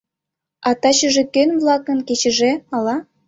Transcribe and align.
А 0.67 0.69
тачыже 0.81 1.23
кӧн-влакын 1.33 1.99
кечыже, 2.07 2.51
ала? 2.75 2.95